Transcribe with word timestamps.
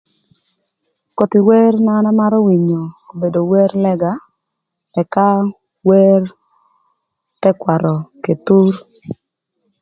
Koth 1.17 1.35
wer 1.47 1.73
na 1.85 1.91
an 1.99 2.07
amarö 2.11 2.37
winyo 2.47 2.81
obedo 3.11 3.39
wer 3.51 3.71
lëga, 3.83 4.13
ëka 5.01 5.27
wer 5.89 6.21
thëkwarö 7.41 7.93
k'Ethur. 8.23 8.73